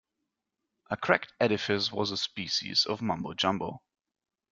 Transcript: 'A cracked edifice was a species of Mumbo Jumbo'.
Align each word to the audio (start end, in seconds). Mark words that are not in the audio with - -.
'A 0.89 0.97
cracked 0.97 1.31
edifice 1.39 1.91
was 1.91 2.09
a 2.09 2.17
species 2.17 2.87
of 2.87 3.03
Mumbo 3.03 3.35
Jumbo'. 3.35 3.83